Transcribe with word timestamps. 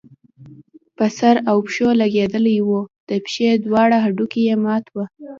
په 0.97 1.05
سر 1.17 1.35
او 1.49 1.57
پښو 1.65 1.89
لګېدلی 2.01 2.57
وو، 2.67 2.81
د 3.09 3.11
پښې 3.25 3.49
دواړه 3.65 3.97
هډوکي 4.05 4.41
يې 4.49 4.55
مات 4.63 4.85
وو 4.89 5.03